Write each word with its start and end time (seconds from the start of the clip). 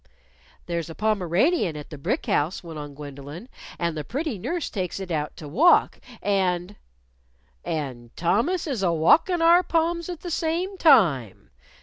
"There's 0.65 0.89
a 0.89 0.95
Pomeranian 0.95 1.77
at 1.77 1.91
the 1.91 1.97
brick 1.99 2.25
house," 2.25 2.63
went 2.63 2.79
on 2.79 2.95
Gwendolyn, 2.95 3.47
"and 3.77 3.95
the 3.95 4.03
pretty 4.03 4.39
nurse 4.39 4.67
takes 4.67 4.99
it 4.99 5.11
out 5.11 5.37
to 5.37 5.47
walk. 5.47 5.99
And" 6.23 6.75
"And 7.63 8.09
Thomas 8.17 8.65
is 8.65 8.81
a 8.81 8.91
walkin' 8.91 9.43
our 9.43 9.61
Poms 9.61 10.09
at 10.09 10.21
the 10.21 10.31
same 10.31 10.75
time." 10.79 11.51